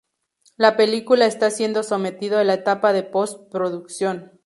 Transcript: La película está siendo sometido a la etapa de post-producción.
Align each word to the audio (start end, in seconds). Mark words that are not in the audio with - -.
La 0.57 0.77
película 0.77 1.27
está 1.27 1.51
siendo 1.51 1.83
sometido 1.83 2.39
a 2.39 2.43
la 2.43 2.55
etapa 2.55 2.91
de 2.91 3.03
post-producción. 3.03 4.31